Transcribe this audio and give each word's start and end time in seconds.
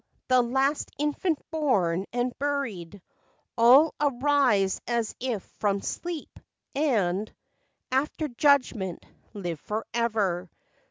93 0.31 0.35
The 0.39 0.53
last 0.55 0.89
infant 0.97 1.51
born 1.51 2.05
and 2.11 2.35
buried; 2.39 3.03
All 3.55 3.93
arise 4.01 4.81
as 4.87 5.13
if 5.19 5.43
from 5.59 5.79
sleep, 5.83 6.39
and— 6.73 7.31
After 7.91 8.27
judgment—live 8.27 9.59
forever 9.59 10.49